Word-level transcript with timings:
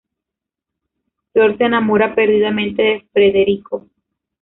Flor 1.31 1.59
se 1.59 1.65
enamora 1.65 2.15
perdidamente 2.15 2.81
de 2.81 3.07
Frederico. 3.13 3.87